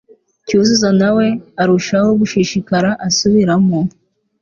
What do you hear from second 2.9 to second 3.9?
asubiramo